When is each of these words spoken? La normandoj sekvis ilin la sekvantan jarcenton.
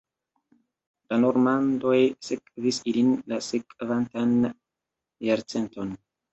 La 1.13 1.19
normandoj 1.23 1.99
sekvis 2.29 2.81
ilin 2.95 3.13
la 3.35 3.41
sekvantan 3.51 4.35
jarcenton. 5.31 5.97